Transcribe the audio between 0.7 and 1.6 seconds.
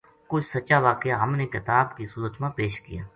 واقعہ ہم نے